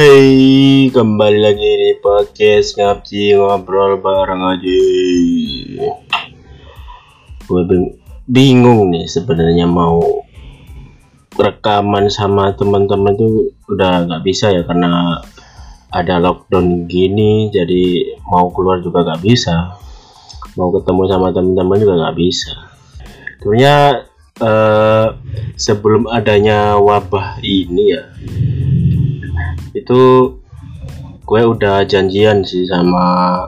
[0.00, 4.80] Hey, kembali lagi di podcast ngabdi ngobrol bareng aja.
[7.44, 10.00] Gue bing- bingung nih sebenarnya mau
[11.36, 15.20] rekaman sama teman-teman tuh udah nggak bisa ya karena
[15.92, 19.76] ada lockdown gini, jadi mau keluar juga nggak bisa,
[20.56, 22.56] mau ketemu sama teman-teman juga nggak bisa.
[23.36, 23.76] Sebenarnya
[24.40, 25.06] eh,
[25.60, 28.09] sebelum adanya wabah ini ya,
[29.74, 30.00] itu
[31.24, 33.46] gue udah janjian sih sama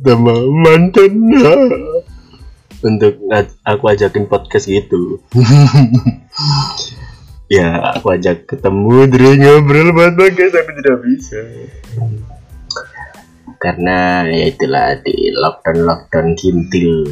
[0.00, 1.56] sama mantannya.
[2.80, 3.20] untuk
[3.64, 5.20] aku ajakin podcast gitu.
[7.50, 11.40] Ya aku ajak ketemu dari ngobrol buat podcast tapi tidak bisa.
[13.58, 17.10] Karena ya itulah di lockdown lockdown kintil.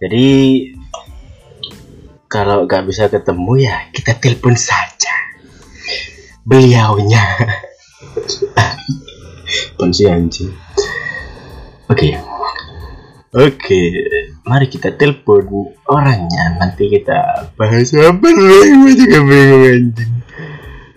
[0.00, 0.28] Jadi
[2.24, 4.93] kalau nggak bisa ketemu ya kita telepon saja
[6.44, 7.24] beliaunya.
[9.74, 10.52] Apaan sih anjing
[11.92, 12.08] oke.
[13.34, 13.82] Oke
[14.46, 16.56] mari kita telepon orangnya.
[16.56, 19.62] Nanti kita bahas apa gue juga bingung.
[19.68, 20.12] Anjing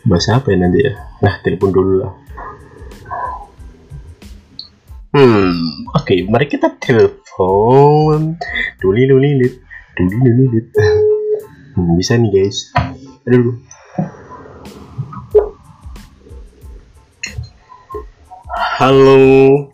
[0.07, 0.93] bahas apa ya nanti ya?
[1.19, 2.13] Nah telepon dulu lah.
[5.11, 5.51] Hmm
[5.97, 8.37] oke mari kita telepon.
[8.79, 9.49] Duli duli duli.
[9.97, 10.69] Duli lit
[11.73, 12.69] hmm, bisa nih guys.
[13.25, 13.57] Aduh
[18.77, 19.73] Halo.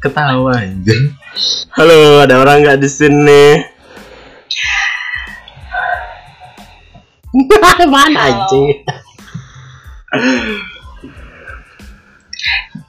[0.00, 0.96] Ketawa aja.
[1.76, 3.44] Halo, ada orang nggak di sini?
[7.92, 8.80] Mana anjing?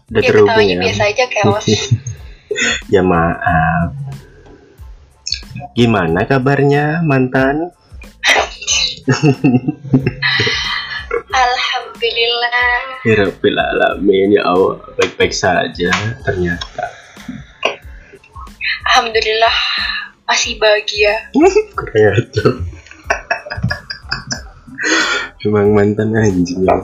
[0.08, 0.80] Udah Ya terhubung ya?
[0.80, 1.67] biasa aja chaos.
[2.95, 3.91] ya maaf.
[5.75, 7.75] Gimana kabarnya mantan?
[11.95, 13.08] Alhamdulillah.
[13.08, 15.88] Hirafil alamin ya Allah baik-baik saja
[16.28, 16.92] ternyata.
[18.92, 19.56] Alhamdulillah
[20.28, 21.32] masih bahagia.
[21.72, 22.52] Kurang ajar.
[25.48, 26.84] Emang mantan anjing ya.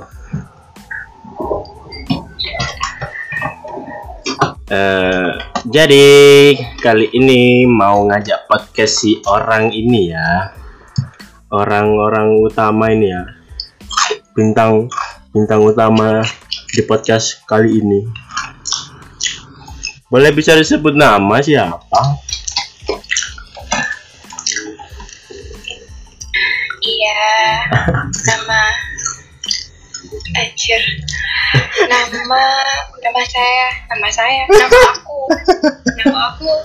[4.72, 5.30] Eh,
[5.68, 6.08] jadi
[6.80, 10.56] kali ini mau ngajak podcast si orang ini ya
[11.52, 13.41] orang-orang utama ini ya
[14.32, 14.88] bintang
[15.36, 16.24] bintang utama
[16.72, 18.08] di podcast kali ini
[20.08, 22.24] boleh bisa disebut nama siapa
[26.82, 27.14] Iya.
[28.10, 28.62] Nama
[30.34, 30.82] Anjir.
[31.86, 32.42] Nama
[33.06, 35.20] nama saya, nama saya, nama aku.
[36.02, 36.50] Nama aku.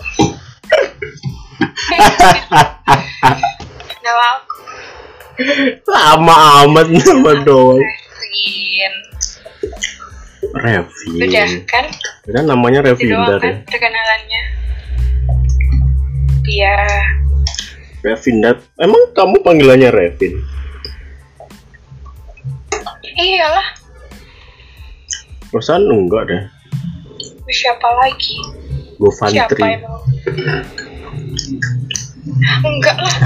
[4.04, 4.56] nama aku.
[6.16, 6.34] Lama
[6.64, 8.94] amat nama doang Revin.
[10.56, 11.86] Revin Udah kan?
[12.24, 14.42] kan namanya Itu Revin doang ya perkenalannya.
[16.46, 16.76] Iya.
[18.00, 20.40] Revindar emang kamu panggilannya Revin
[23.12, 23.68] Iyalah.
[25.48, 26.42] perasaan enggak deh
[27.46, 28.36] Siapa lagi?
[28.96, 29.80] gue Siapa emang?
[32.62, 33.16] Enggak lah.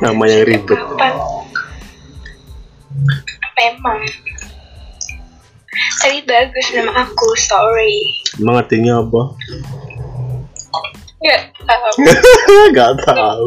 [0.00, 1.12] namanya ribet Kapan?
[3.56, 4.00] Memang.
[6.02, 8.12] Tapi bagus nama aku, sorry.
[8.36, 9.22] emang artinya apa
[11.22, 11.96] Enggak tahu.
[12.76, 13.44] Gak tahu.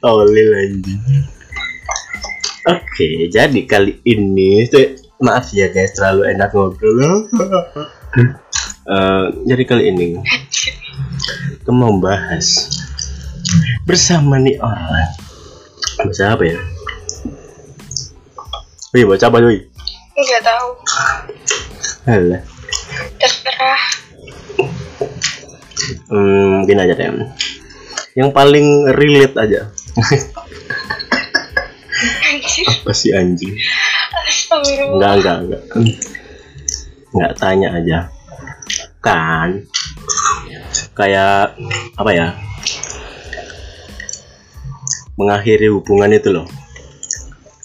[0.00, 1.02] Tolil anjing.
[2.64, 6.96] Oke, jadi kali ini tuh- maaf ya guys terlalu enak ngobrol.
[8.80, 10.18] Eh, jadi kali ini
[11.62, 12.66] kita mau bahas
[13.86, 15.14] bersama nih orang.
[15.94, 16.58] Bahasa apa ya?
[18.90, 19.70] Wih, baca apa wih?
[20.18, 20.68] Enggak tahu.
[22.10, 22.42] Alah.
[23.22, 23.82] Terserah.
[26.10, 27.06] Hmm, mungkin aja deh.
[28.18, 29.70] Yang paling relate aja.
[32.02, 32.66] Anjir.
[32.66, 33.54] Apa sih anjing?
[34.26, 34.98] Astagfirullah.
[34.98, 35.62] Enggak, enggak, enggak.
[37.14, 37.98] Enggak tanya aja.
[38.98, 39.70] Kan
[40.98, 41.54] kayak
[41.94, 42.34] apa ya?
[45.14, 46.50] Mengakhiri hubungan itu loh.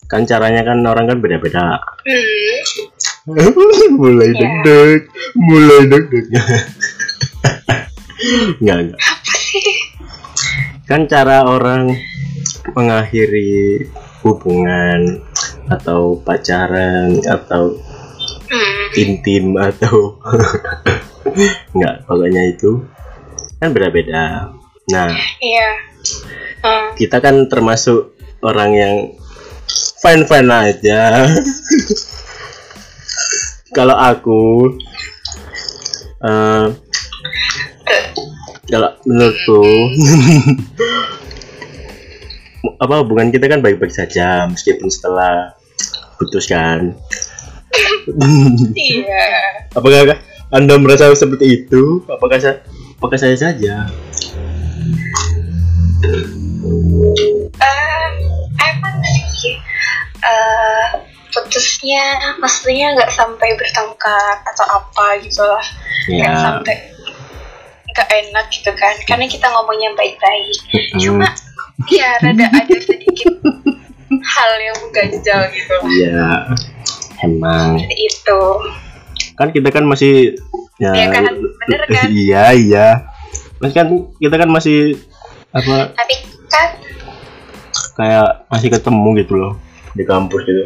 [0.05, 1.81] Kan caranya kan orang kan beda-beda.
[2.05, 2.61] Hmm.
[3.97, 4.37] mulai Ya.
[4.37, 5.01] deg-deg,
[5.35, 6.25] mulai deg-deg.
[8.61, 8.99] enggak, enggak.
[8.99, 9.67] Apa sih?
[10.85, 11.89] Kan cara orang
[12.71, 13.85] mengakhiri
[14.21, 15.21] hubungan
[15.67, 17.77] atau pacaran atau
[18.45, 18.93] Hmm.
[18.93, 20.21] intim atau
[21.75, 22.77] nggak pokoknya itu
[23.57, 24.53] kan beda-beda
[24.85, 25.09] nah
[25.41, 25.69] Iya.
[26.61, 26.93] Hmm.
[26.93, 28.95] kita kan termasuk orang yang
[30.05, 31.25] fine fine aja.
[33.73, 34.77] Kalau aku
[36.21, 36.65] eh
[38.69, 39.61] kalau menurutku
[42.81, 45.57] apa hubungan kita kan baik-baik saja meskipun setelah
[46.21, 46.93] putus kan.
[48.77, 49.25] Iya.
[49.73, 50.21] apakah
[50.53, 52.05] anda merasa seperti itu?
[52.05, 52.61] Apakah saya
[53.01, 53.89] apakah saya saja?
[57.57, 57.84] Eh,
[60.25, 60.87] eh
[61.29, 65.65] putusnya maksudnya nggak sampai bertengkar atau apa gitu lah
[66.07, 66.75] nggak ya sampai
[67.91, 70.59] nggak enak gitu kan karena kita ngomongnya baik-baik.
[70.99, 71.31] Cuma
[71.91, 73.35] ya rada ada sedikit
[74.09, 76.27] hal yang mengganjal gitu lah ya
[77.23, 77.79] emang.
[77.87, 78.41] Itu.
[79.35, 80.35] Kan kita kan masih
[80.79, 81.23] ya Iya kan?
[81.39, 82.07] Bener kan?
[82.11, 82.87] iya iya.
[83.63, 83.87] Mas kan
[84.19, 84.99] kita kan masih
[85.55, 86.15] apa tapi
[86.51, 86.67] kan
[87.95, 89.53] kayak masih ketemu gitu loh
[89.95, 90.63] di kampus gitu.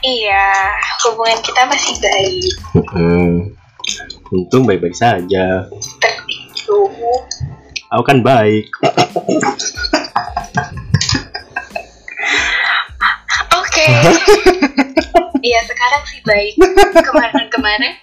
[0.00, 0.48] Iya
[1.04, 2.52] hubungan kita masih baik.
[2.72, 3.52] Mm-mm.
[4.32, 5.68] untung baik-baik saja.
[5.70, 6.78] Seperti itu
[7.92, 8.66] aku kan baik.
[13.54, 13.86] Oke.
[15.46, 16.58] Iya sekarang sih baik.
[17.06, 18.02] Kemarin-kemarin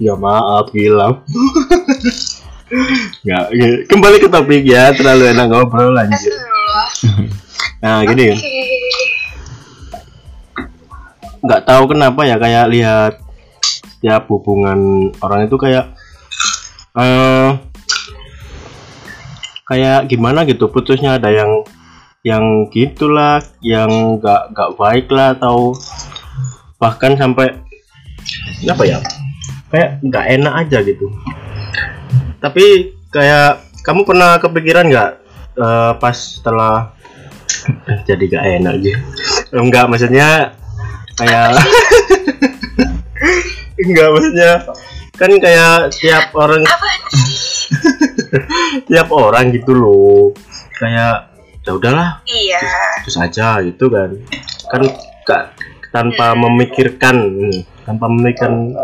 [0.00, 1.20] ya maaf gila
[3.22, 3.74] nggak nggak.
[3.92, 6.32] kembali ke topik ya terlalu enak ngobrol lanjut
[7.84, 8.32] nah gini.
[8.32, 9.11] Oke.
[11.42, 13.12] Nggak tahu kenapa ya kayak lihat
[13.98, 15.94] tiap hubungan orang itu kayak
[16.98, 17.50] eh
[19.66, 21.66] kayak gimana gitu putusnya ada yang
[22.22, 25.74] yang gitulah yang nggak nggak baik lah atau
[26.78, 27.58] bahkan sampai
[28.66, 28.98] apa ya
[29.74, 31.10] kayak nggak enak aja gitu.
[32.38, 35.10] Tapi kayak kamu pernah kepikiran nggak
[35.58, 36.94] eh, pas setelah
[38.08, 38.98] jadi gak enak gitu?
[39.54, 40.56] Enggak maksudnya
[41.18, 41.56] kayak
[43.82, 44.52] enggak maksudnya
[45.16, 46.62] kan kayak tiap orang
[48.88, 50.32] tiap orang gitu loh.
[50.80, 51.30] Kayak
[51.62, 52.58] ya udahlah iya.
[53.06, 54.10] terus aja gitu kan.
[54.66, 54.82] Kan
[55.22, 55.54] gak
[55.94, 58.74] tanpa memikirkan hmm, tanpa memikirkan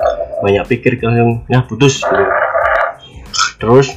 [0.45, 2.05] banyak pikir langsung ya putus.
[2.05, 2.25] Gitu.
[3.59, 3.91] terus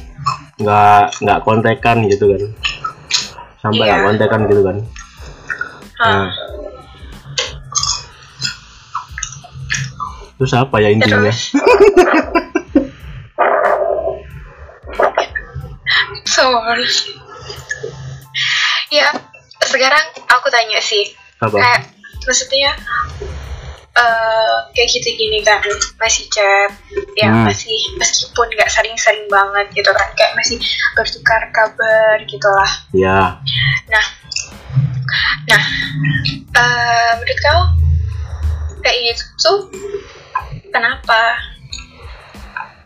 [0.58, 2.42] nggak nggak kontekan gitu kan.
[3.62, 4.06] Sampai nggak Iya.
[4.10, 4.76] kontekan gitu kan.
[6.02, 6.26] Nah
[10.42, 11.30] terus apa ya intinya?
[11.30, 11.54] Terus.
[16.26, 16.90] Sorry
[18.90, 19.06] ya
[19.62, 21.14] sekarang aku tanya sih.
[21.38, 21.54] Apa?
[21.54, 21.94] Kayak
[22.26, 22.74] maksudnya
[23.92, 25.62] eh kayak gitu gini kan
[26.02, 26.74] masih chat
[27.14, 27.44] ya Hmm.
[27.46, 30.58] masih meskipun nggak sering-sering banget gitu kan kayak masih
[30.98, 32.72] bertukar kabar gitulah.
[32.90, 33.38] Ya
[33.86, 34.04] nah
[35.46, 35.62] nah
[36.58, 37.60] eh menurut kau
[38.82, 39.52] kayak gitu
[40.72, 41.20] kenapa?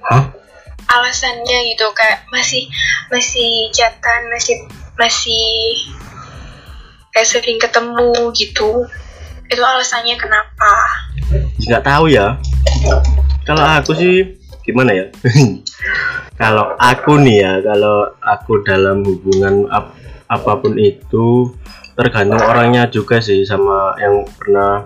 [0.06, 0.24] Hah?
[0.86, 2.70] alasannya gitu kayak masih
[3.10, 4.62] masih chatan masih
[4.94, 5.74] masih
[7.10, 8.86] kayak sering ketemu gitu.
[9.46, 10.72] Itu alasannya kenapa?
[11.62, 12.38] Nggak tahu ya.
[13.46, 15.06] Kalau aku sih gimana ya?
[16.40, 19.96] Kalau aku nih ya kalau aku dalam hubungan ap-
[20.28, 21.48] apa pun itu
[21.96, 24.84] tergantung orangnya juga sih sama yang pernah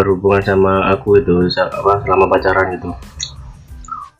[0.00, 2.90] berhubungan sama aku itu apa selama pacaran itu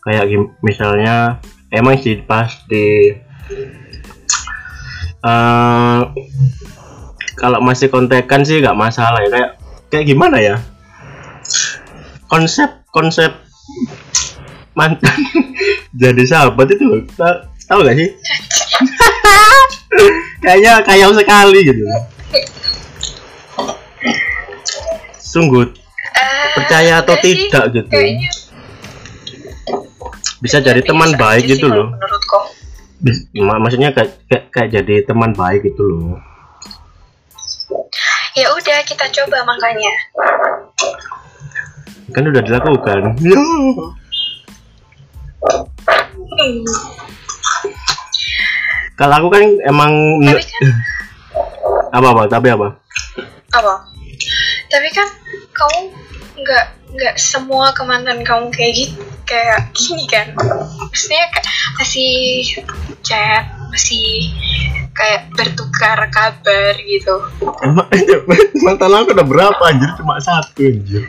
[0.05, 0.29] kayak
[0.61, 1.41] misalnya
[1.73, 3.17] emang sih pas di
[5.25, 6.01] eh,
[7.41, 9.51] kalau masih kontekan sih nggak masalah ya kayak
[9.89, 10.57] kayak gimana ya?
[12.31, 13.33] Konsep konsep
[14.77, 15.19] mantan
[16.01, 18.09] jadi sahabat itu ta- tahu gak sih?
[20.41, 21.83] Kayaknya kayau sekali gitu
[25.31, 25.71] sungguh.
[25.71, 27.89] Eh, Percaya atau sih, tidak gitu.
[27.89, 28.31] kayaknya
[30.41, 31.93] bisa jadi teman baik gitu sih loh.
[31.93, 32.39] menurutku.
[33.37, 36.17] Maksudnya kayak, kayak kayak jadi teman baik gitu loh.
[38.33, 39.93] Ya udah kita coba makanya.
[42.17, 43.01] Kan udah dilakukan.
[43.21, 43.41] Ya.
[46.31, 46.65] Hmm,
[48.97, 49.93] kalau aku kan emang
[50.25, 50.69] tapi kan
[52.01, 52.23] apa apa?
[52.33, 52.69] Tapi apa?
[53.53, 53.75] Apa
[54.71, 55.09] tapi kan
[55.51, 55.91] kamu
[56.41, 60.35] nggak nggak semua ke mantan kamu kayak gitu kayak gini kan.
[60.87, 61.27] Maksudnya
[61.79, 62.13] masih
[63.03, 64.31] chat masih
[64.95, 67.15] kayak bertukar kabar gitu.
[67.63, 67.87] Emang
[68.67, 69.91] mantan aku udah berapa anjir?
[69.99, 71.07] Cuma satu anjir.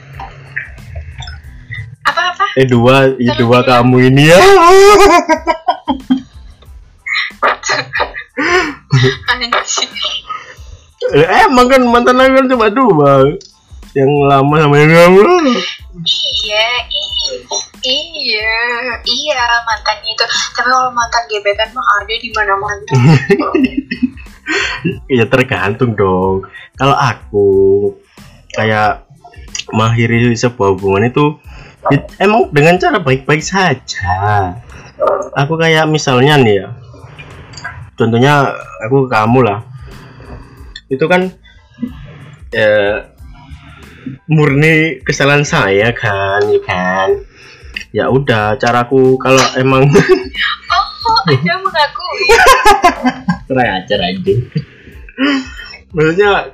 [2.01, 4.41] Apa apa eh dua eh, dua kamu ini ya.
[9.31, 9.89] Anjir
[11.11, 13.25] Eh, emang kan mantan aku kan cuma dua
[13.91, 15.23] yang lama sama yang lama.
[16.41, 16.67] Iya
[17.83, 18.55] iya
[19.03, 20.23] iya mantan itu.
[20.23, 22.87] Tapi kalau mantan gebetan mah ada di mana mana
[25.17, 26.47] ya tergantung dong.
[26.79, 27.47] Kalau aku
[28.55, 29.03] kayak
[29.71, 31.39] mengakhiri sebuah hubungan itu
[31.91, 34.55] it- emang dengan cara baik-baik saja.
[35.35, 36.67] Aku kayak misalnya nih ya
[37.95, 39.59] contohnya aku ke kamu lah.
[40.89, 41.31] Itu kan
[42.51, 43.05] ya
[44.25, 47.09] murni kesalahan saya kan ya kan?
[47.91, 49.85] Ya udah caraku kalau emang
[50.73, 52.23] oh anda mengakui.
[53.51, 54.47] Kurang ajar anjing
[55.91, 56.47] maksudnya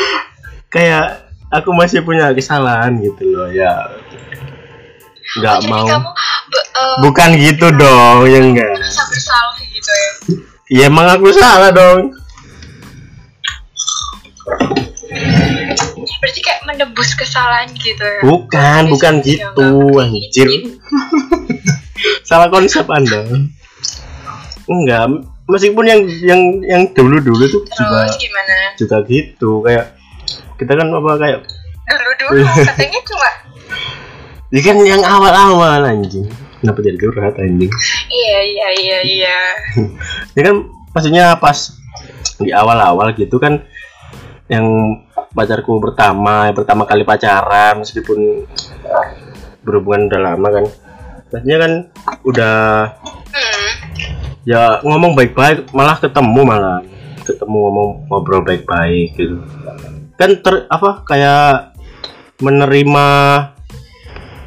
[0.74, 3.88] kayak aku masih punya kesalahan gitu loh ya.
[5.38, 5.86] Nggak jadi mau.
[5.88, 6.10] kamu
[6.52, 8.72] eh, bukan gitu dong ya enggak.
[8.76, 10.10] bersalah gitu ya?
[10.72, 12.16] Ya emang aku salah dong
[16.22, 18.22] berarti kayak menebus kesalahan gitu ya?
[18.22, 19.68] Bukan bukan gitu.
[19.98, 20.48] anjir
[22.28, 23.26] salah konsep anda.
[24.70, 28.56] Enggak meskipun yang yang yang dulu dulu tuh juga terus gimana?
[28.78, 29.50] juga gitu.
[29.66, 29.98] Kayak
[30.62, 31.40] kita kan apa kayak
[31.90, 33.30] dulu dulu katanya cuma
[34.54, 36.30] ya kan yang awal-awal anjing.
[36.62, 37.72] Kenapa jadi curhat anjing?
[38.06, 39.38] Iya iya iya iya.
[40.38, 41.74] Ya kan maksudnya pas
[42.38, 43.66] di awal-awal gitu kan
[44.46, 44.66] yang
[45.32, 48.44] pacarku pertama pertama kali pacaran meskipun
[49.64, 50.64] berhubungan udah lama kan.
[51.32, 51.72] Maksudnya kan
[52.28, 52.56] udah
[53.32, 53.70] hmm.
[54.44, 56.80] ya ngomong baik-baik malah ketemu malah.
[57.22, 59.40] Ketemu ngomong ngobrol baik-baik gitu.
[60.20, 61.72] Kan ter apa kayak
[62.42, 63.06] menerima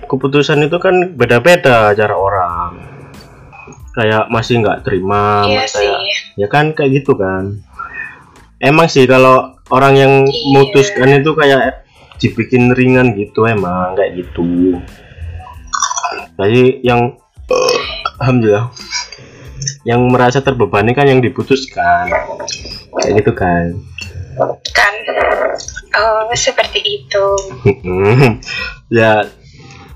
[0.06, 2.72] keputusan itu kan beda-beda cara orang.
[3.96, 5.90] Kayak masih nggak terima iya kayak sih.
[6.36, 7.64] ya kan kayak gitu kan.
[8.60, 10.46] Emang sih kalau orang yang Iya.
[10.54, 11.86] mutuskan itu kayak
[12.22, 14.78] dibikin ringan gitu emang kayak gitu.
[16.36, 17.16] Jadi yang
[18.20, 18.72] alhamdulillah
[19.86, 22.10] yang merasa terbebani kan yang diputuskan.
[22.96, 23.64] Kayak gitu kan.
[24.74, 24.94] Kan
[25.96, 27.26] oh seperti itu.
[28.94, 29.26] Ya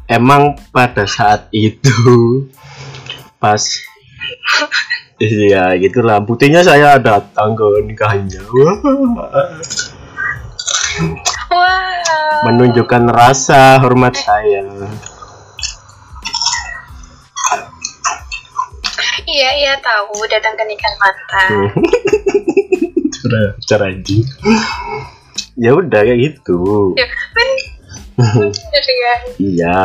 [0.10, 2.50] emang pada saat itu
[3.38, 3.62] pas
[5.20, 6.24] iya gitulah.
[6.24, 8.78] Buktinya saya datang ke nikahnya Wah,
[11.52, 12.48] wow.
[12.48, 14.64] Menunjukkan rasa hormat saya.
[19.30, 20.26] Iya iya tahu.
[20.28, 21.72] Datang ke nikah mantan
[23.30, 24.26] cara cara anjing
[25.60, 26.60] ya udah kayak gitu.
[26.96, 27.50] Ya kan?
[28.18, 29.78] Bener ya iya.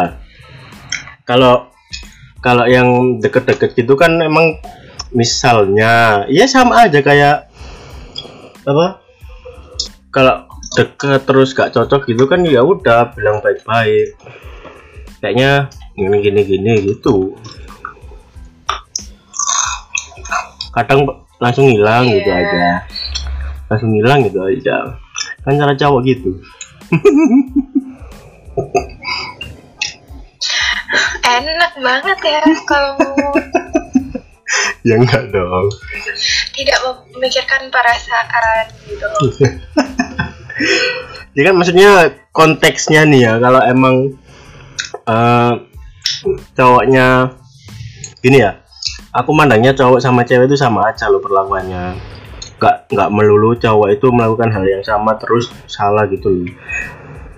[1.26, 1.68] Kalau
[2.44, 4.60] kalau yang deket-deket gitu kan emang
[5.14, 7.46] misalnya ya sama aja kayak
[8.66, 8.86] apa
[10.10, 14.18] kalau deket terus gak cocok gitu kan ya udah bilang baik-baik.
[15.22, 17.38] Kayaknya gini gini gini gitu.
[20.74, 21.06] Kadang
[21.38, 22.42] langsung hilang gitu Iya.
[22.42, 22.66] aja.
[23.70, 24.98] Langsung hilang gitu aja.
[25.46, 26.30] Kan cara cowok gitu.
[31.24, 32.94] Enak banget ya kalau
[34.88, 35.66] ya enggak dong.
[36.54, 36.78] Tidak
[37.14, 39.06] memikirkan perasaan gitu.
[41.34, 44.14] Ya kan maksudnya konteksnya nih ya kalau emang
[45.02, 45.52] eh,
[46.54, 47.34] cowoknya
[48.22, 48.62] gini ya
[49.10, 51.98] aku mandangnya cowok sama cewek itu sama aja loh perlakuannya.
[52.62, 56.50] Nggak nggak melulu cowok itu melakukan hal yang sama terus salah gitu loh.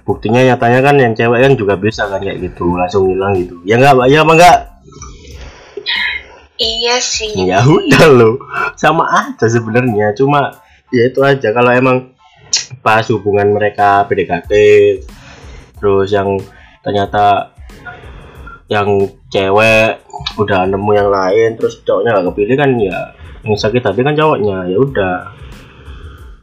[0.04, 3.60] Buktinya nyatanya kan yang cewek kan juga bisa kan kayak gitu langsung hilang gitu.
[3.64, 4.56] Ya nggak ya apa enggak
[6.56, 7.32] iya sih.
[7.46, 8.36] Ya udah loh.
[8.76, 10.12] Sama aja sebenarnya.
[10.16, 10.60] Cuma
[10.92, 11.52] ya itu aja.
[11.52, 12.16] Kalau emang
[12.80, 14.52] pas hubungan mereka PDKT
[15.76, 16.40] terus yang
[16.80, 17.52] ternyata
[18.66, 20.00] yang cewek
[20.40, 22.98] udah nemu yang lain terus cowoknya gak kepilih kan ya
[23.44, 24.66] yang sakit hati kan cowoknya.
[24.66, 25.16] Ya udah.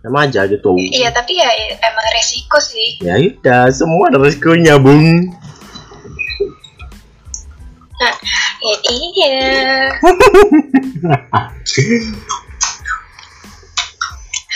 [0.04, 0.76] Sama aja gitu.
[0.76, 1.48] Iya tapi ya
[1.80, 3.00] emang resiko sih.
[3.00, 5.32] Ya udah semua ada resikonya bung.
[8.04, 8.14] Nah
[8.64, 9.36] ya iya.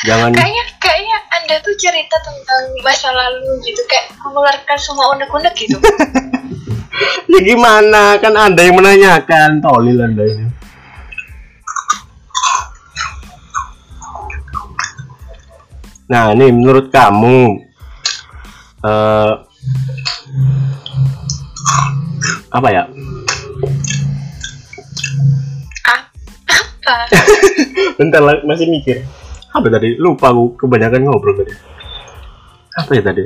[0.05, 0.29] Jangan.
[0.29, 5.77] Kayaknya kayaknya anda tuh cerita tentang masa lalu gitu kayak mengeluarkan semua unek-unek gitu.
[7.27, 8.17] Ya gimana?
[8.17, 9.61] Kan anda yang menanyakan.
[9.61, 10.49] Tolil anda ini.
[16.07, 17.67] Nah ini menurut kamu
[18.87, 19.33] eh
[22.47, 22.83] apa ya
[26.87, 27.17] apa
[27.99, 29.03] bentar lah, masih mikir.
[29.51, 29.99] Apa tadi?
[29.99, 31.53] Lupa aku kebanyakan ngobrol tadi.
[32.77, 33.23] Apa ya tadi?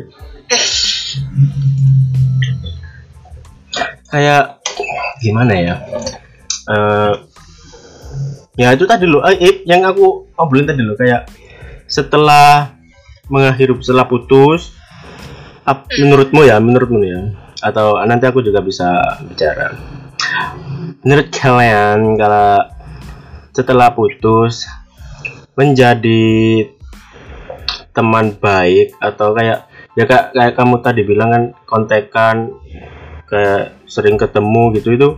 [4.11, 4.59] Kayak
[5.23, 5.75] gimana ya?
[6.67, 7.13] Eh
[8.59, 11.31] ya itu tadi lo eh, eh, yang aku obrolin tadi lo kayak
[11.87, 12.75] setelah
[13.31, 14.75] mengakhiri setelah putus
[15.63, 17.31] ap- menurutmu ya menurutmu ya
[17.63, 18.91] atau nanti aku juga bisa
[19.23, 19.71] bicara.
[21.01, 22.59] Menurut kalian kalau
[23.51, 24.67] setelah putus
[25.59, 26.67] menjadi
[27.91, 29.67] teman baik atau kayak
[29.99, 32.55] ya kayak, kayak kamu tadi bilang kan kontekan
[33.27, 35.09] kayak sering ketemu gitu itu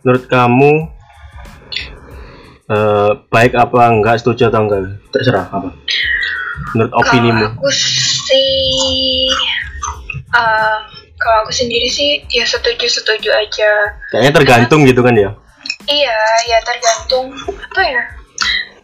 [0.00, 0.88] menurut kamu
[2.72, 4.96] eh, baik apa enggak setuju atau enggak?
[5.12, 5.70] Terserah apa?
[6.72, 7.44] Menurut opinimu?
[7.52, 9.28] Kalau aku sih,
[10.32, 10.78] eh,
[11.20, 14.00] kalau aku sendiri sih ya setuju setuju aja.
[14.08, 15.36] kayaknya tergantung gitu kan ya
[15.88, 16.18] Iya,
[16.48, 18.04] ya tergantung apa ya.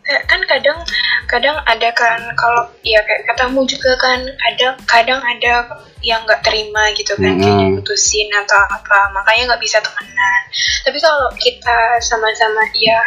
[0.06, 0.78] Kayak kan kadang
[1.26, 5.66] kadang ada kan kalau ya kayak katamu juga kan kadang kadang ada
[6.06, 7.82] yang nggak terima gitu kan kayak Mm-mm.
[7.82, 10.40] diputusin atau apa makanya nggak bisa temenan
[10.86, 13.02] tapi kalau kita sama-sama ya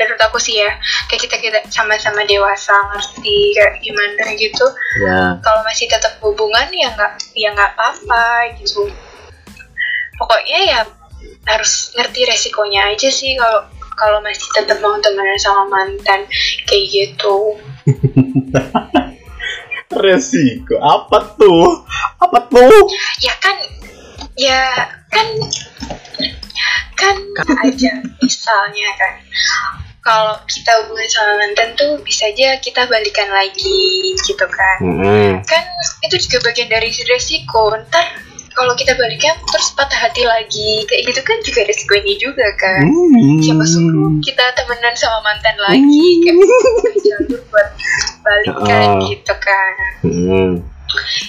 [0.00, 0.72] menurut aku sih ya
[1.12, 4.66] kayak kita kita sama-sama dewasa ngerti kayak gimana gitu
[5.04, 8.88] ya kalau masih tetap hubungan ya nggak ya nggak apa-apa gitu
[10.16, 10.80] pokoknya ya
[11.48, 13.64] harus ngerti resikonya aja sih kalau
[13.98, 16.22] kalau masih tetap mau temenan sama mantan
[16.70, 17.58] kayak gitu.
[19.88, 20.78] Resiko?
[20.78, 21.82] Apa tuh?
[22.22, 22.86] Apa tuh?
[23.18, 23.56] Ya kan
[24.38, 24.62] ya
[25.10, 25.26] kan
[26.94, 27.16] kan
[27.66, 29.14] aja misalnya kan.
[29.98, 34.78] Kalau kita hubungan sama mantan tuh bisa aja kita balikan lagi gitu kan.
[34.80, 35.42] Mm-mm.
[35.44, 35.64] kan
[36.06, 37.74] itu juga bagian dari resiko.
[37.74, 38.27] Ntar
[38.58, 40.82] kalau kita balikan terus patah hati lagi.
[40.90, 42.82] Kayak gitu kan juga resiko ini juga kan.
[42.82, 43.38] Hmm.
[43.38, 46.06] siapa suruh kita temenan sama mantan lagi?
[46.26, 46.36] Kayak
[47.06, 47.68] jalur buat
[48.26, 49.06] balikan Oh.
[49.06, 49.72] gitu kan.
[50.02, 50.50] Mm.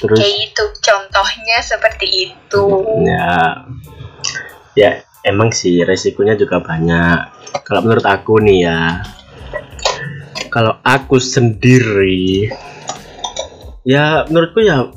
[0.02, 0.18] terus?
[0.18, 2.66] Kayak itu contohnya seperti itu.
[3.06, 3.38] Ya.
[4.74, 7.20] Ya emang sih resikonya juga banyak.
[7.62, 9.06] Kalau menurut aku nih ya
[10.50, 12.50] kalau aku sendiri
[13.86, 14.90] ya menurutku ya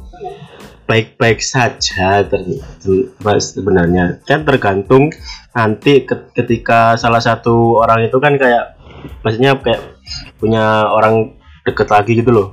[0.92, 2.20] baik-baik saja
[3.40, 4.20] sebenarnya.
[4.28, 5.08] Kan tergantung
[5.52, 8.76] nanti ke- ketika salah satu orang itu kan kayak
[9.24, 9.80] maksudnya kayak
[10.36, 11.32] punya orang
[11.64, 12.48] deket lagi gitu loh.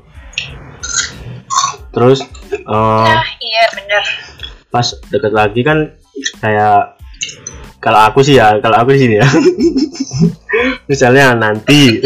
[1.92, 2.64] Terus eh,
[3.12, 4.04] nah iya bener.
[4.72, 5.92] pas deket lagi kan
[6.40, 6.96] kayak
[7.84, 9.28] kalau aku sih ya kalau aku di sini ya.
[10.90, 12.00] Misalnya nanti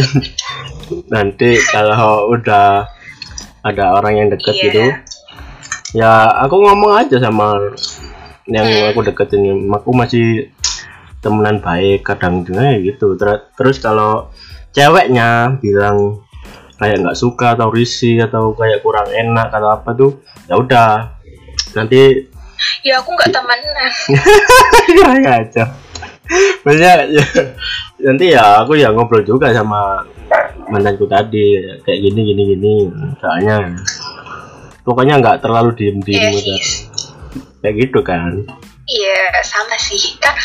[1.08, 2.90] nanti kalau udah
[3.62, 4.64] ada orang yang deket Iya.
[4.66, 4.82] gitu
[5.94, 7.54] ya aku ngomong aja sama
[8.50, 8.90] yang Hmm.
[8.92, 9.70] aku deketin.
[9.72, 10.52] Aku masih
[11.24, 13.16] temenan baik kadang juga ya gitu.
[13.16, 14.34] Ter- terus kalau
[14.76, 16.20] ceweknya bilang
[16.82, 20.12] kayak nggak suka atau risih atau kayak kurang enak atau apa tuh
[20.50, 21.16] ya udah.
[21.78, 22.28] Nanti
[22.84, 23.92] ya aku nggak temenan.
[25.00, 25.64] Kurang aja.
[26.64, 27.24] Maksudnya ya,
[28.04, 30.04] nanti ya aku ya ngobrol juga sama
[30.72, 32.74] mantanku tadi kayak gini gini gini
[33.20, 33.76] soalnya
[34.84, 36.64] pokoknya nggak terlalu diem diem Iya gitu sih.
[37.60, 38.32] kayak gitu kan.
[38.84, 40.00] Iya sama sih.
[40.20, 40.36] Kan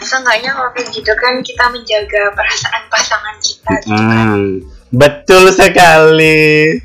[0.00, 4.28] seenggaknya kalau kayak gitu kan kita menjaga perasaan pasangan kita gitu kan.
[4.28, 4.40] hmm,
[4.92, 6.76] betul sekali.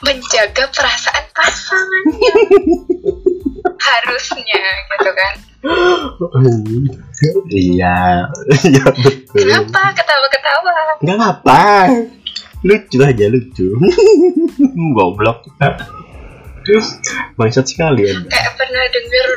[0.00, 2.32] Menjaga perasaan pasangannya
[3.88, 5.34] harusnya gitu kan.
[7.48, 7.96] Iya
[8.64, 9.36] iya betul.
[9.36, 9.82] Kenapa?
[9.92, 10.72] Ketawa-ketawa.
[11.00, 11.60] Nggak apa
[12.64, 13.68] lucu aja lucu.
[14.96, 15.48] Goblok.
[17.40, 18.14] Bangsat sekali ya.
[18.28, 19.28] Kayak pernah denger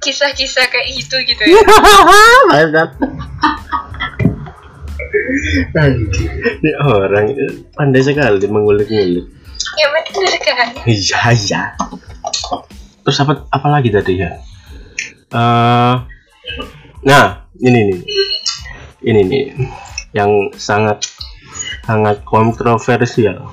[0.00, 1.60] kisah-kisah kayak gitu gitu ya.
[2.52, 2.90] Bangsat.
[6.62, 7.26] Ini orang
[7.76, 9.26] pandai sekali mengulik-ngulik.
[9.76, 10.68] Ya bener kan?
[10.88, 11.62] Iya iya.
[13.04, 14.32] Terus apa apa lagi tadi ya?
[15.30, 15.94] Eh,
[17.04, 17.26] nah
[17.60, 18.00] ini nih.
[19.06, 19.44] Ini nih
[20.16, 21.04] yang sangat
[21.86, 23.52] sangat kontroversial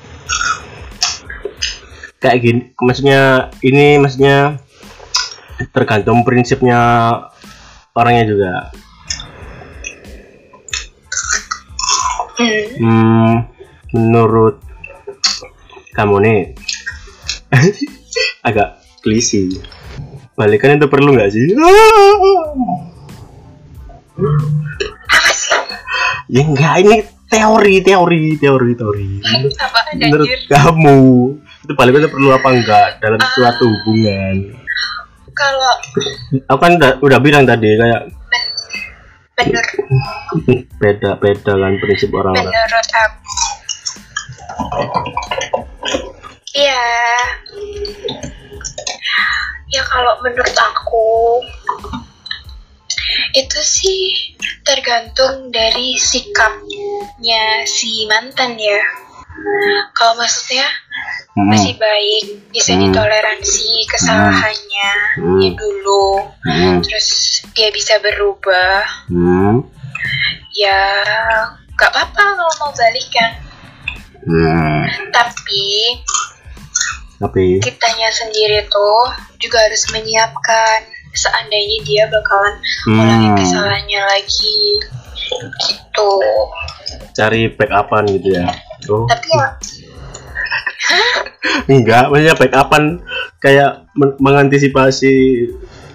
[2.17, 4.57] kayak gini maksudnya ini maksudnya
[5.75, 6.81] tergantung prinsipnya
[7.93, 8.53] orangnya juga
[12.79, 13.53] hmm.
[13.93, 14.57] Menurut
[15.93, 16.57] kamu nih
[18.47, 19.61] agak klise.
[20.33, 21.45] Balikan itu perlu nggak sih
[26.33, 29.09] ya enggak ini teori, teori, teori, teori.
[29.33, 30.39] Menurut, apa menurut anjir?
[30.49, 30.99] kamu
[31.63, 34.35] itu balikan itu perlu apa enggak dalam suatu hubungan?
[35.33, 35.73] kalau
[36.45, 38.53] Aku kan udah, udah bilang tadi kayak ben-
[39.33, 39.65] bener.
[40.81, 42.53] Beda beda kan prinsip orang-orang.
[42.53, 43.33] Menurut aku.
[46.53, 46.85] Iya.
[49.73, 51.09] Ya kalau menurut aku
[53.33, 54.03] itu sih
[54.63, 58.81] tergantung dari sikapnya si mantan ya.
[59.97, 60.65] Kalau maksudnya
[61.33, 62.93] Hmm, masih baik bisa Hmm.
[62.93, 65.41] ditoleransi kesalahannya Hmm.
[65.41, 68.85] ya dulu hmm, terus dia bisa berubah.
[69.09, 69.65] Hmm,
[70.53, 71.01] ya
[71.73, 73.33] nggak apa-apa kalau mau balikan
[74.29, 75.09] hmm.
[75.09, 75.65] tapi
[77.17, 79.09] tapi kitanya sendiri tuh
[79.41, 80.85] juga harus menyiapkan
[81.23, 82.95] seandainya dia bakalan Hmm.
[82.99, 84.57] ngulangin kesalahannya lagi
[85.63, 86.09] gitu.
[87.11, 88.45] Cari backupan gitu ya.
[88.87, 89.47] Oh tapi ya
[91.71, 92.83] enggak maksudnya backupan
[93.39, 95.15] kayak men- mengantisipasi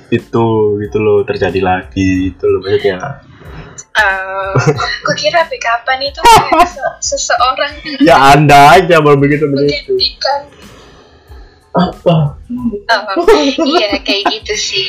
[0.08, 0.44] itu
[0.80, 3.20] gitu loh terjadi lagi itu loh maksudnya.
[3.92, 4.52] Eh
[5.04, 9.92] gue kira backupan itu kayak se- seseorang ya anda aja baru begitu begitu
[11.74, 12.16] apa?
[13.18, 14.86] Oh, iya kayak gitu sih.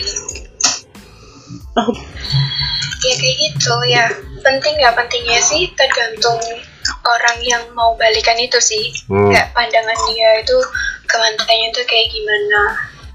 [3.00, 4.06] Ya kayak gitu ya.
[4.44, 6.40] Penting nggak pentingnya sih tergantung
[7.04, 8.92] orang yang mau balikan itu sih.
[9.08, 9.32] Hmm.
[9.32, 10.58] nggak pandangan dia itu
[11.08, 12.62] ke mantannya itu kayak gimana.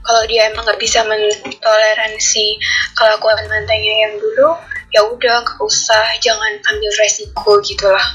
[0.04, 2.46] Kalau dia emang nggak bisa mentoleransi
[2.92, 4.52] kelakuan mantannya yang dulu
[4.94, 8.06] ya udah nggak usah jangan ambil resiko gitulah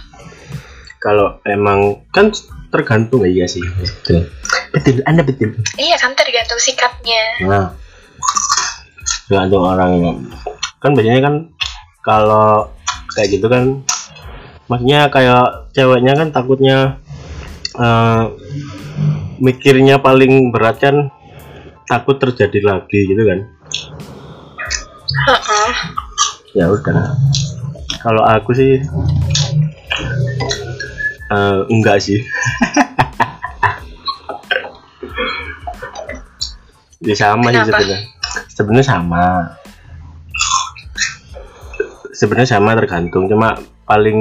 [1.04, 2.32] kalau emang kan
[2.69, 3.62] tergantung ya sih.
[3.62, 4.29] Betul.
[4.73, 5.01] Betul.
[5.05, 5.58] Anda betul.
[5.77, 7.23] Iya kan tergantung sikapnya.
[7.45, 7.67] Nah.
[9.27, 10.25] Tergantung orang.
[10.79, 11.36] Kan biasanya kan
[12.05, 12.69] kalau
[13.13, 13.84] kayak gitu kan
[14.69, 16.77] maksudnya kayak ceweknya kan takutnya
[17.75, 18.23] eh,
[19.41, 21.10] mikirnya paling berat kan
[21.89, 23.39] takut terjadi lagi gitu kan.
[25.10, 25.71] Heeh.
[26.58, 27.13] ya udah.
[27.99, 28.79] Kalau aku sih
[31.30, 32.20] eh, enggak sih.
[37.00, 37.68] Ya sama sih Kenapa?
[37.72, 38.00] sebenarnya.
[38.52, 39.26] Sebenarnya sama.
[42.12, 43.32] Sebenarnya sama tergantung.
[43.32, 43.56] Cuma
[43.88, 44.20] paling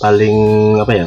[0.00, 0.36] paling
[0.80, 1.06] apa ya?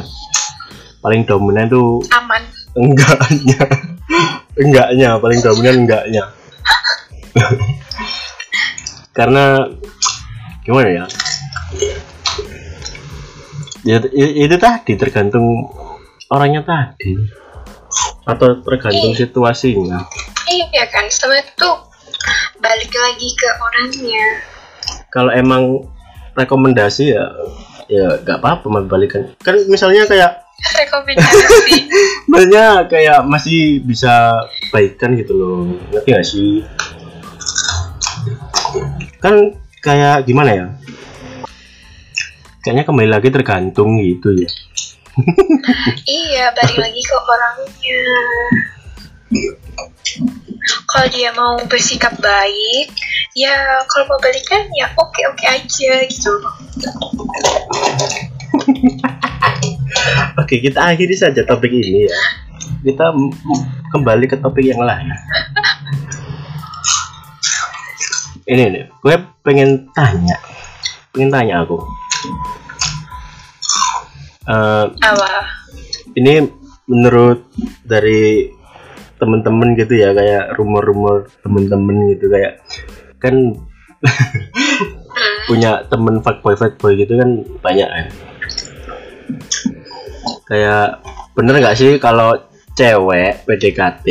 [1.02, 2.42] Paling dominan tuh aman.
[2.78, 3.62] enggaknya.
[4.62, 6.22] Enggaknya paling dominan enggaknya.
[9.16, 9.66] Karena
[10.62, 11.04] gimana ya
[13.82, 15.68] ya i- itu tadi tergantung
[16.28, 17.14] orangnya tadi.
[18.24, 20.06] Atau tergantung situasinya.
[20.48, 21.70] Iya kan sama itu
[22.58, 24.24] balik lagi ke orangnya.
[25.10, 25.84] Kalau emang
[26.32, 27.24] rekomendasi ya
[27.90, 29.34] ya nggak apa-apa balikan.
[29.42, 30.40] Kan misalnya kayak
[30.80, 31.90] rekomendasi.
[32.30, 34.32] Maksudnya kayak masih bisa
[34.70, 35.58] baikan gitu loh
[35.90, 36.52] ngerti gak sih?
[39.18, 40.66] Kan kayak gimana ya
[42.62, 44.50] kayaknya kembali lagi tergantung gitu ya.
[46.08, 48.00] Iya balik lagi ke orangnya.
[50.88, 52.88] Kalau dia mau bersikap baik
[53.34, 56.32] ya kalau mau balikan ya oke oke aja gitu.
[60.40, 62.16] Oke kita akhiri saja topik ini ya.
[62.84, 63.12] Kita
[63.92, 65.08] kembali ke topik yang lain.
[68.48, 70.36] Ini nih gue pengen tanya.
[71.12, 71.80] Pengen tanya aku
[74.42, 75.30] Eh, apa?
[76.18, 76.44] ini
[76.90, 77.46] menurut
[77.86, 78.50] dari
[79.22, 82.58] temen-temen gitu ya kayak rumor-rumor temen-temen gitu kayak
[83.22, 83.54] kan
[85.48, 88.06] punya temen fuckboy fuckboy gitu kan banyak kan.
[90.50, 91.06] Kayak
[91.38, 92.34] bener nggak sih kalau
[92.74, 94.06] cewek PDKT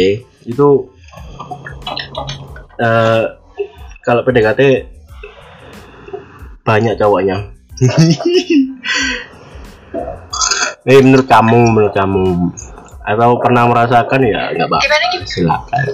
[0.48, 0.68] itu
[2.80, 3.24] eh
[4.02, 4.62] kalau PDKT
[6.64, 7.61] banyak cowoknya
[10.86, 12.54] ini menurut kamu menurut kamu
[13.02, 14.54] atau pernah merasakan ya?
[14.54, 15.26] Nggak apa gimana gimana?
[15.28, 15.86] Silakan.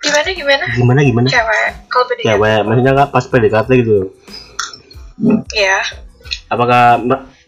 [0.00, 0.64] Gimana gimana?
[0.70, 1.26] Gimana gimana?
[1.28, 3.98] Cewek kalau beda cewek maksudnya nggak pas PDKT gitu?
[5.58, 5.82] Ya
[6.46, 7.02] apakah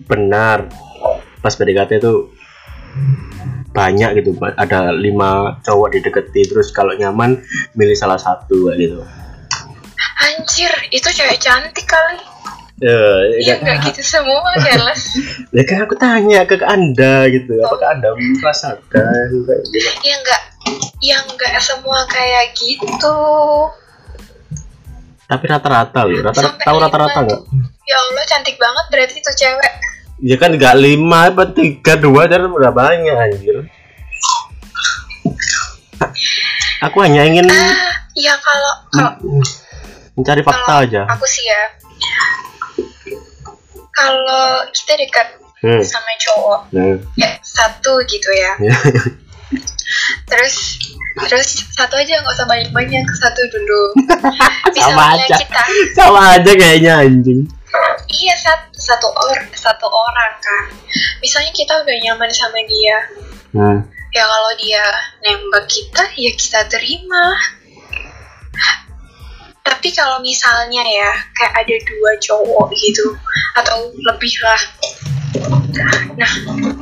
[0.07, 0.67] benar
[1.43, 2.31] pas PDKT itu
[3.73, 7.41] banyak gitu ada lima cowok dideketi terus kalau nyaman
[7.79, 9.01] milih salah satu gitu.
[10.23, 12.32] Anjir itu cewek cantik kali
[12.83, 13.01] ya,
[13.39, 13.55] ya.
[13.57, 15.01] kan, nggak gitu semua jelas
[15.57, 17.63] ya kan aku tanya ke anda gitu.
[17.63, 18.83] Apakah anda merasakan?
[18.91, 19.89] Kayak gitu?
[20.03, 20.43] ya nggak
[20.99, 23.19] ya nggak semua kayak gitu.
[25.31, 27.41] Tapi rata-rata loh rata Sampai tahu rata-rata nggak?
[27.87, 29.73] Ya Allah cantik banget berarti itu cewek.
[30.23, 33.71] Ya kan nggak lima apa tiga dua dan udah banyak anjir.
[36.83, 37.47] Aku hanya ingin
[38.19, 39.13] ya kalau kalau
[40.19, 41.03] mencari fakta kalau aja.
[41.09, 41.63] aku sih ya
[43.93, 45.27] kalau kita dekat
[45.63, 45.83] hmm.
[45.85, 48.53] sama cowok nah ya satu gitu ya.
[49.53, 49.61] Ya.
[50.25, 50.81] terus
[51.29, 53.83] terus satu aja nggak usah banyak banyak satu dulu.
[54.73, 55.37] Sama misalnya aja.
[55.45, 55.63] kita.
[55.93, 57.45] Sama aja kayaknya anjing.
[58.09, 60.73] Iya satu satu orang satu orang kan.
[61.21, 62.99] Misalnya kita udah nyaman sama dia.
[63.53, 64.85] Nah ya kalau dia
[65.25, 67.25] nembak kita ya kita terima
[69.83, 73.19] tapi kalau misalnya ya kayak ada dua cowok gitu
[73.59, 74.63] atau lebih lah.
[76.15, 76.33] Nah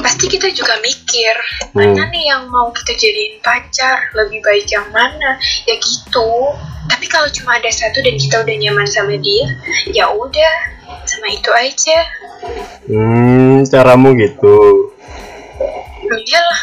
[0.05, 1.33] pasti kita juga mikir
[1.73, 2.13] mana Hmm.
[2.13, 4.13] nih yang mau kita jadiin pacar?
[4.13, 5.41] Lebih baik yang mana?
[5.65, 6.53] Ya gitu.
[6.93, 9.49] Tapi kalau cuma ada satu dan kita udah nyaman sama dia
[9.97, 10.55] ya udah
[11.09, 12.05] sama itu aja.
[12.85, 14.93] Hmm caramu gitu.
[16.05, 16.61] Iyalah.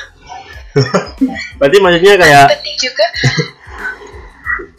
[1.57, 3.05] Berarti maksudnya kayak penting juga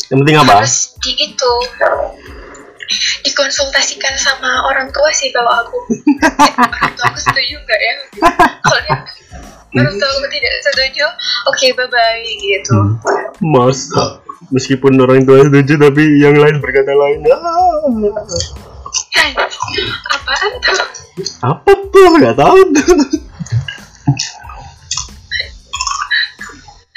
[0.09, 0.53] yang penting apa?
[0.65, 1.53] Harus di itu
[3.29, 5.79] dikonsultasikan sama orang tua sih kalau aku.
[6.25, 7.95] Eh, orang tua aku setuju nggak ya?
[8.65, 8.99] Kalau dia
[9.77, 11.07] orang tua aku tidak setuju
[11.53, 12.77] oke bye bye gitu
[13.45, 17.85] masa meskipun orang tua setuju tapi yang lain berkata lain ah,
[20.17, 20.77] apaan tuh
[21.45, 22.97] apa tuh nggak tahu tuh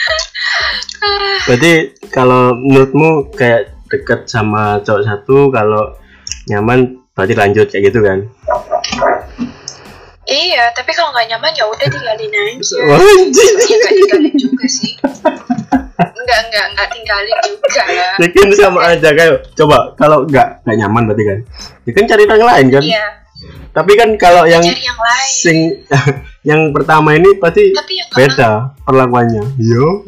[0.02, 0.51] Ah,
[1.47, 1.74] berarti
[2.13, 5.95] kalau menurutmu kayak deket sama cowok satu kalau
[6.47, 8.19] nyaman berarti lanjut kayak gitu kan?
[10.26, 12.78] Iya tapi kalau nggak nyaman ya udah tinggalin aja.
[13.71, 14.93] Ya nggak tinggalin juga sih.
[16.02, 21.04] Nggak nggak nggak tinggalin juga ya kan sama aja kayak coba kalau nggak nggak nyaman
[21.10, 21.39] berarti kan?
[21.84, 22.84] Ya kan cari orang lain kan?
[22.84, 23.20] Iya
[23.71, 25.32] tapi kan kalau yang yang lain.
[25.32, 25.58] sing
[26.49, 27.71] yang pertama ini pasti
[28.12, 29.43] beda perlakuannya.
[29.58, 30.04] Yo.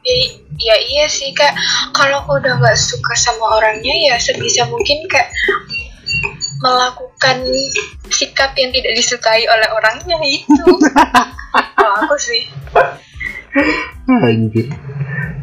[0.00, 0.16] Ya,
[0.56, 1.52] ya iya sih kak.
[1.92, 5.28] Kalau aku udah nggak suka sama orangnya ya sebisa mungkin kak
[6.60, 7.40] melakukan
[8.12, 10.64] sikap yang tidak disukai oleh orangnya itu.
[11.76, 12.46] Kalau aku sih.
[14.06, 14.70] Anjir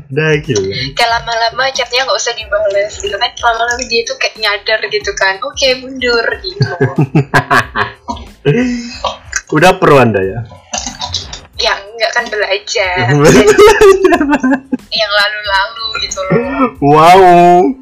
[0.08, 3.28] udah gila kayak lama-lama chatnya nggak usah dibales gitu kan.
[3.44, 5.36] Lama-lama dia tuh kayak nyadar gitu kan.
[5.44, 6.64] Oke mundur gitu.
[9.56, 10.48] Udah pro anda ya?
[11.60, 13.12] Ya nggak kan belajar.
[14.88, 16.40] Yang lalu-lalu gitu loh.
[16.80, 17.76] Wow.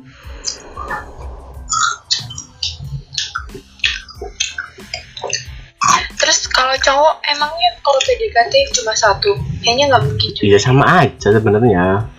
[6.18, 9.38] Terus kalau cowok emangnya kalau PDKT cuma satu?
[9.62, 10.50] Kayaknya nggak mungkin juga.
[10.50, 12.10] Iya sama aja sebenarnya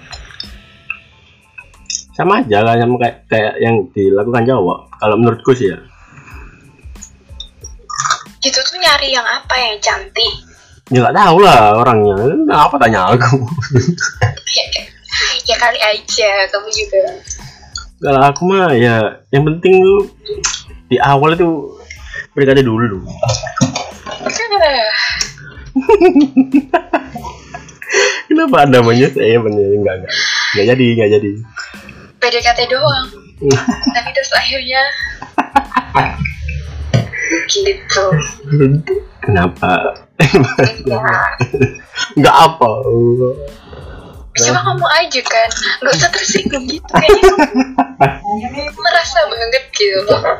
[2.16, 5.76] sama aja lah sama kayak kayak yang dilakukan cowok kalau menurutku sih ya.
[8.40, 10.32] Gitu tuh nyari yang apa yang cantik?
[10.88, 12.16] Ya nggak tahu lah orangnya.
[12.56, 13.36] Apa tanya aku?
[14.56, 14.64] Ya,
[15.44, 17.04] ya kali aja kamu juga.
[18.00, 20.08] Kalau aku mah ya yang penting tuh
[20.88, 21.76] di awal itu
[22.32, 23.04] PDKT dulu
[24.66, 24.90] Eh,
[28.28, 30.14] kenapa ada namanya saya bener enggak enggak
[30.56, 31.30] enggak jadi enggak jadi
[32.26, 33.06] PDKT doang.
[33.94, 34.82] Tapi terus akhirnya
[37.46, 38.04] gitu.
[39.22, 39.94] Kenapa?
[40.82, 41.02] Enggak
[42.18, 42.70] enggak apa.
[44.36, 50.00] Coba kamu aja kan nggak usah tersinggung gitu kayaknya merasa banget gitu.
[50.10, 50.36] Loh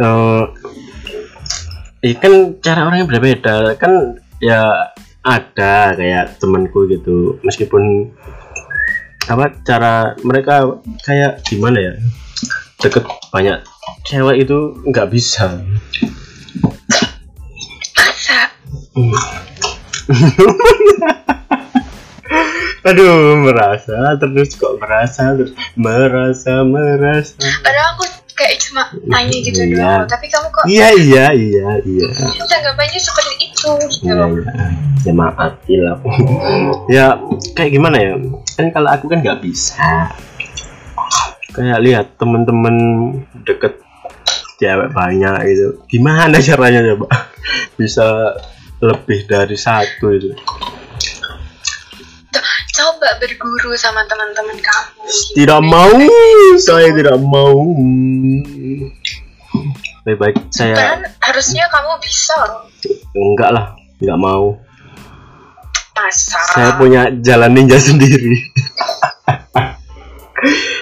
[0.00, 0.42] Eh,
[2.06, 3.74] iya kan cara orangnya berbeda.
[3.76, 4.94] Kan ya
[5.26, 7.42] ada kayak temanku gitu.
[7.42, 8.14] Meskipun
[9.30, 11.94] apa cara mereka kayak gimana ya?
[12.82, 13.62] Deket banyak
[14.02, 15.62] cewek itu nggak bisa.
[17.94, 18.50] Masa?
[22.90, 27.38] Aduh merasa terus kok merasa terus merasa merasa.
[27.62, 29.68] Padahal aku kayak cuma tanya gitu Iya.
[29.76, 30.08] doang.
[30.08, 32.06] Tapi kamu kok iya iya iya iya.
[32.40, 34.28] Tanggapannya seperti itu gitu Iya, loh.
[34.32, 34.66] iya.
[35.00, 36.00] ya maaf hilap
[36.96, 37.06] ya
[37.52, 38.14] kayak gimana ya?
[38.54, 40.08] Kan kalau aku kan nggak bisa.
[41.50, 42.76] Kayak lihat temen-temen
[43.42, 43.76] deket
[44.56, 45.66] cewek banyak gitu.
[45.88, 47.08] Gimana caranya coba?
[47.78, 48.36] Bisa
[48.78, 50.32] lebih dari satu itu
[52.80, 55.04] coba berguru sama teman-teman kamu.
[55.36, 55.92] Tidak mau
[56.56, 57.60] saya tidak mau.
[60.08, 62.36] Lebih baik saya Kan harusnya kamu bisa
[63.12, 63.66] enggak lah
[64.00, 64.56] nggak mau.
[65.92, 68.32] Masa saya punya jalan ninja sendiri.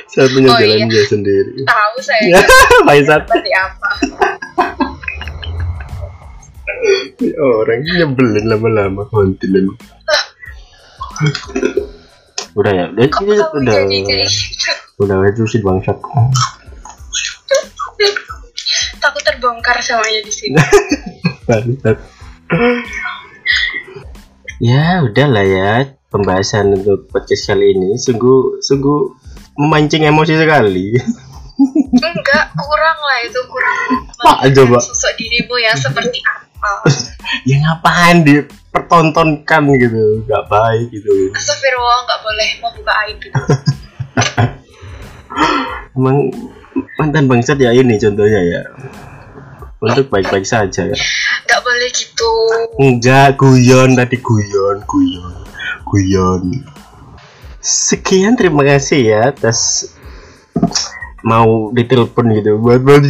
[0.09, 0.83] Saya punya Oh, jalan iya.
[0.87, 1.53] ninja sendiri.
[1.67, 2.39] Tahu saya ya
[2.87, 3.89] Faisal seperti apa.
[7.39, 9.75] Orang nyebelin lama-lama kontinent
[12.59, 13.77] udah ya udah kok udah udah
[14.99, 15.99] udah itu sih bangsat
[19.39, 20.59] terbongkar semuanya di sini.
[21.47, 21.97] Bangsat.
[24.59, 25.71] ya udahlah ya
[26.11, 29.15] pembahasan untuk podcast kali ini sungguh sungguh
[29.55, 30.97] memancing emosi sekali
[31.99, 34.07] Enggak, kurang lah itu kurang.
[34.23, 34.79] Pak, coba.
[34.79, 36.48] Sosok dirimu yang seperti apa?
[37.49, 43.33] ya ngapain dipertontonkan gitu nggak baik gitu Astagfirullah, nggak boleh membuka aib itu.
[45.99, 46.31] emang
[46.99, 48.63] mantan bangsat ya ini contohnya ya
[49.79, 50.97] untuk baik-baik saja ya
[51.47, 52.31] Nggak boleh gitu.
[52.79, 55.35] enggak guyon tadi guyon guyon
[55.87, 56.43] guyon
[57.59, 59.91] sekian terima kasih ya atas
[61.23, 63.03] mau ditelepon gitu buat buat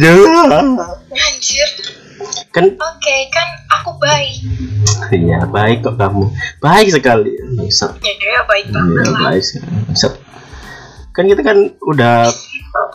[1.09, 1.69] Anjir.
[2.49, 4.33] Kan Oke, kan aku baik.
[5.11, 6.25] iya baik kok kamu
[6.59, 9.21] baik sekali bangsat Ya, ya baik iya banget lah.
[9.27, 9.69] baik sekali.
[9.85, 10.13] bangsat
[11.09, 12.25] kan kita kan udah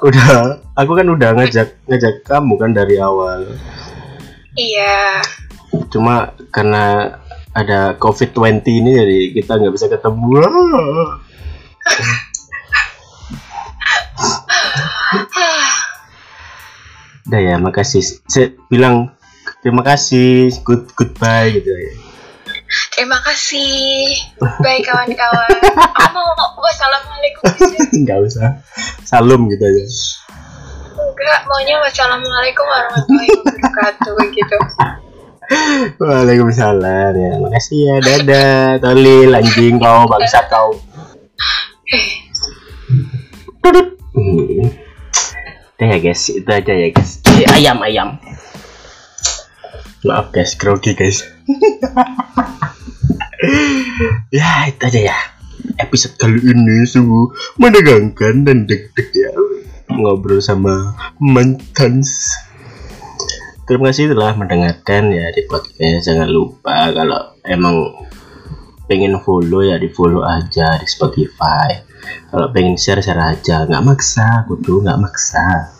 [0.00, 0.28] udah
[0.74, 3.46] aku kan udah ngajak ngajak kamu kan dari awal
[4.54, 5.22] Iya.
[5.88, 6.14] cuma
[6.48, 7.14] karena
[7.50, 10.30] ada COVID-20 ini jadi kita nggak bisa ketemu
[17.24, 19.14] udah ya makasih saya bilang
[19.64, 21.92] terima kasih good goodbye gitu ya
[22.94, 24.14] Terima kasih.
[24.62, 25.50] Baik kawan-kawan.
[25.94, 27.78] Aku mau wassalamualaikum aja.
[28.02, 28.48] nggak usah
[29.06, 29.84] salam gitu aja
[30.94, 34.58] Enggak, maunya wassalamualaikum warahmatullahi wabarakatuh gitu.
[36.02, 40.74] Waalaikumsalam ya makasih ya dadah tolil anjing kau bangsa kau
[41.92, 42.06] Eh.
[44.14, 44.72] Hmm.
[45.74, 47.20] Udah ya guys, itu aja ya guys.
[47.28, 48.16] Eh, ayam ayam.
[50.04, 51.24] Maaf guys, grogi guys.
[54.36, 55.18] ya itu aja ya.
[55.80, 59.32] Episode kali ini sungguh menegangkan dan deg-deg ya.
[59.88, 62.04] Ngobrol sama mantan.
[63.64, 66.04] Terima kasih telah mendengarkan ya di podcast.
[66.04, 67.96] Jangan lupa kalau emang
[68.84, 71.80] pengen follow ya di follow aja di Spotify
[72.28, 75.72] kalau pengen share share aja nggak maksa kudu nggak maksa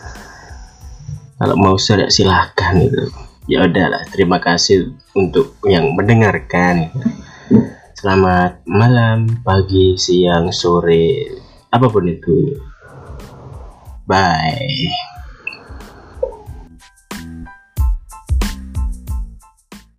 [1.37, 6.89] kalau mau share ya silahkan gitu ya udahlah terima kasih untuk yang mendengarkan.
[7.95, 11.33] Selamat malam pagi siang sore
[11.73, 12.57] apa pun itu.
[14.05, 15.14] Bye